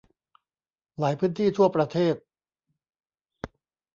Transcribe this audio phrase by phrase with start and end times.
[0.99, 2.15] หลายพื้นที่ทั่วประเทศ